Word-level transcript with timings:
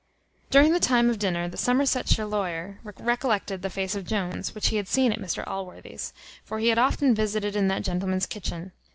During 0.49 0.73
the 0.73 0.79
time 0.79 1.11
of 1.11 1.19
dinner, 1.19 1.47
the 1.47 1.57
Somersetshire 1.57 2.25
lawyer 2.25 2.79
recollected 2.83 3.61
the 3.61 3.69
face 3.69 3.93
of 3.93 4.03
Jones, 4.03 4.55
which 4.55 4.69
he 4.69 4.77
had 4.77 4.87
seen 4.87 5.13
at 5.13 5.19
Mr 5.19 5.45
Allworthy's; 5.47 6.11
for 6.43 6.57
he 6.57 6.69
had 6.69 6.79
often 6.79 7.13
visited 7.13 7.55
in 7.55 7.67
that 7.67 7.83
gentleman's 7.83 8.25
kitchen. 8.25 8.71